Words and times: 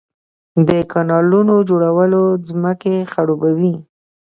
د 0.67 0.69
کانالونو 0.91 1.55
جوړول 1.69 2.13
ځمکې 2.49 2.95
خړوبوي. 3.11 3.75